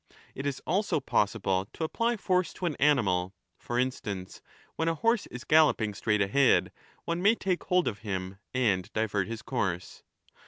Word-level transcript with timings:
It 0.33 0.47
is 0.47 0.63
also 0.65 0.99
possible 0.99 1.67
to 1.73 1.83
apply 1.83 2.17
force 2.17 2.53
to 2.53 2.65
an 2.65 2.75
animal; 2.77 3.35
for 3.59 3.77
instance, 3.77 4.41
when 4.75 4.87
a 4.87 4.95
horse 4.95 5.27
is 5.27 5.43
galloping 5.43 5.93
straight 5.93 6.21
ahead, 6.23 6.71
one 7.05 7.21
may 7.21 7.35
take 7.35 7.65
hold 7.65 7.87
of 7.87 7.99
him 7.99 8.39
and 8.51 8.91
divert 8.93 9.27
his 9.27 9.43
course. 9.43 10.01